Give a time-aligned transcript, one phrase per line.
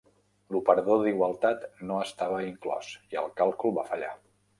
[0.53, 4.11] L'operador d'igualtat no estava inclòs, i el càlcul va fallar.